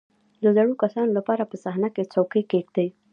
•د 0.41 0.45
زړو 0.55 0.73
کسانو 0.83 1.11
لپاره 1.17 1.43
په 1.51 1.55
صحنه 1.63 1.89
کې 1.95 2.09
څوکۍ 2.13 2.43
کښېږده. 2.49 2.85